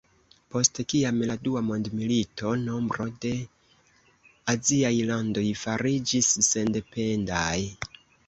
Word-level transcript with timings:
Post 0.53 0.79
kiam 0.91 1.17
la 1.31 1.35
dua 1.47 1.61
mondmilito, 1.65 2.53
nombro 2.61 3.05
de 3.25 3.33
aziaj 4.55 4.93
landoj 5.11 5.45
fariĝis 5.65 6.31
sendependaj. 6.51 7.55